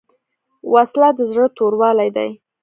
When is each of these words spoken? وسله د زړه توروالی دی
وسله 0.73 1.09
د 1.17 1.19
زړه 1.31 1.45
توروالی 1.57 2.09
دی 2.15 2.29